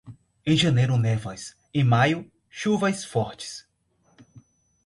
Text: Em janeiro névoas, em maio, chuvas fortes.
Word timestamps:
Em 0.47 0.57
janeiro 0.57 0.97
névoas, 0.97 1.55
em 1.71 1.83
maio, 1.83 2.25
chuvas 2.49 3.05
fortes. 3.05 3.67